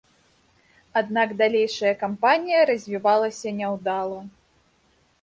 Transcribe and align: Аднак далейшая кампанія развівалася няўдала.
Аднак 1.01 1.35
далейшая 1.43 1.93
кампанія 2.05 2.65
развівалася 2.73 3.57
няўдала. 3.63 4.21